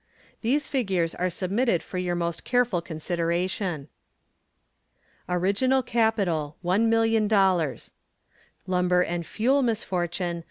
[0.41, 3.87] These figures are submitted for your most careful consideration.
[5.29, 6.57] ORIGINAL CAPITAL...........................
[6.65, 7.91] $1,000,000.00
[8.65, 10.39] "Lumber and Fuel" misfortune